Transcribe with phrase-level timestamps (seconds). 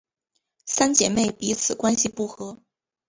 [0.65, 2.57] 三姐妹彼此关系不和。